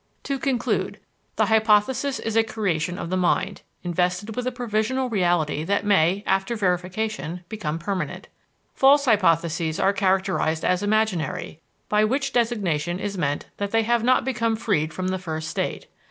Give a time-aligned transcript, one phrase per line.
[0.23, 0.99] To conclude:
[1.35, 6.23] The hypothesis is a creation of the mind, invested with a provisional reality that may,
[6.25, 8.27] after verification, become permanent.
[8.73, 14.25] False hypotheses are characterized as imaginary, by which designation is meant that they have not
[14.25, 15.85] become freed from the first state.